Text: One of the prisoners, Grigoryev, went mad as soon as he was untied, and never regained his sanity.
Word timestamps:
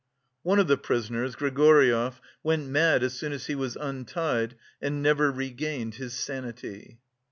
One 0.41 0.57
of 0.57 0.65
the 0.67 0.79
prisoners, 0.79 1.35
Grigoryev, 1.35 2.19
went 2.41 2.67
mad 2.67 3.03
as 3.03 3.13
soon 3.13 3.33
as 3.33 3.45
he 3.45 3.53
was 3.53 3.75
untied, 3.75 4.55
and 4.81 5.03
never 5.03 5.31
regained 5.31 5.93
his 5.93 6.15
sanity. 6.15 6.97